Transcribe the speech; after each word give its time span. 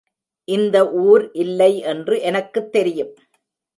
இந்த 0.47 0.77
ஊர் 1.01 1.31
இல்லை 1.33 1.79
என்று 1.79 2.21
எனக்குத் 2.21 2.71
தெரியும். 2.71 3.13